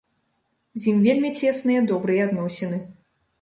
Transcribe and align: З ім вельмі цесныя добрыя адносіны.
З 0.79 0.87
ім 0.91 0.97
вельмі 1.07 1.31
цесныя 1.39 1.83
добрыя 1.93 2.21
адносіны. 2.31 2.81